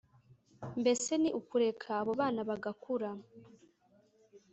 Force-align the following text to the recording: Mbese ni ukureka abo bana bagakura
Mbese 0.81 1.11
ni 1.21 1.29
ukureka 1.39 1.87
abo 1.99 2.11
bana 2.19 2.41
bagakura 2.49 3.09